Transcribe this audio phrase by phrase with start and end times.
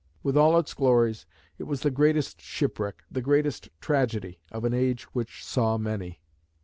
[0.23, 1.27] With all its glories,
[1.59, 6.21] it was the greatest shipwreck, the greatest tragedy, of an age which saw many.